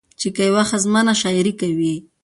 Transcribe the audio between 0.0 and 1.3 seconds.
چې که يوه ښځمنه